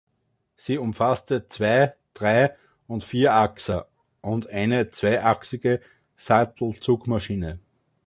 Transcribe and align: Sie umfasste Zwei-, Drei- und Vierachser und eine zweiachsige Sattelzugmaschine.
Sie 0.55 0.79
umfasste 0.79 1.47
Zwei-, 1.47 1.93
Drei- 2.15 2.55
und 2.87 3.03
Vierachser 3.03 3.87
und 4.21 4.47
eine 4.47 4.89
zweiachsige 4.89 5.79
Sattelzugmaschine. 6.15 7.59